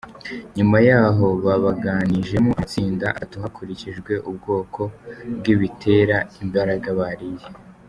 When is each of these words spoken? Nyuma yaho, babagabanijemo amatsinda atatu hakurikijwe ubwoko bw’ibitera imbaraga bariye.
Nyuma 0.57 0.77
yaho, 0.89 1.25
babagabanijemo 1.45 2.49
amatsinda 2.53 3.07
atatu 3.11 3.35
hakurikijwe 3.43 4.13
ubwoko 4.29 4.81
bw’ibitera 5.37 6.17
imbaraga 6.43 6.89
bariye. 7.01 7.47